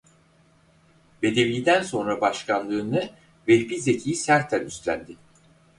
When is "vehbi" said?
3.47-3.81